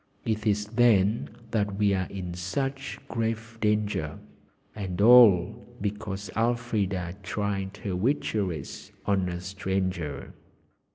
It 0.25 0.47
is 0.47 0.65
then 0.65 1.29
that 1.51 1.75
we 1.75 1.93
are 1.93 2.07
in 2.09 2.33
such 2.33 2.97
grave 3.07 3.59
danger 3.61 4.17
and 4.75 4.99
all 4.99 5.63
because 5.79 6.31
Elfrida 6.35 7.13
tried 7.21 7.77
her 7.83 7.95
witcheries 7.95 8.91
on 9.05 9.29
a 9.29 9.39
stranger." 9.39 10.33